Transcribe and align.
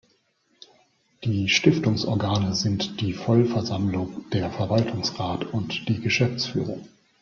Die 1.23 1.47
Stiftungsorgane 1.47 2.55
sind 2.55 3.01
die 3.01 3.13
Vollversammlung, 3.13 4.25
der 4.33 4.49
Verwaltungsrat 4.49 5.43
und 5.53 5.87
die 5.89 6.01
Geschäftsführung. 6.01 6.83